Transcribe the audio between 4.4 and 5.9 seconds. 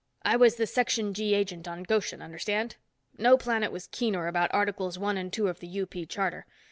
Articles One and Two of the